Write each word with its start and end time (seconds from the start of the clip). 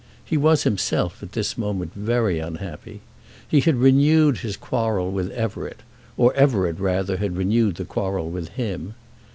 He 0.25 0.35
was 0.35 0.63
himself 0.63 1.21
at 1.21 1.33
this 1.33 1.59
moment 1.59 1.93
very 1.93 2.39
unhappy. 2.39 3.01
He 3.47 3.59
had 3.59 3.75
renewed 3.75 4.39
his 4.39 4.57
quarrel 4.57 5.11
with 5.11 5.29
Everett, 5.29 5.81
or 6.17 6.33
Everett 6.33 6.79
rather 6.79 7.17
had 7.17 7.37
renewed 7.37 7.75
the 7.75 7.85
quarrel 7.85 8.27
with 8.31 8.47
him. 8.49 8.95